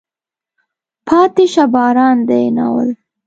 پاتې 1.07 1.45
شه 1.53 1.63
باران 1.73 2.17
دی. 2.29 2.45
ناول 2.57 2.89